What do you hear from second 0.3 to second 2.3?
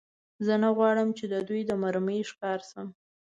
زه نه غواړم، چې د دوی د مرمۍ